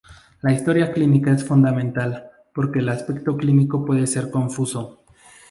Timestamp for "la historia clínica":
0.41-1.31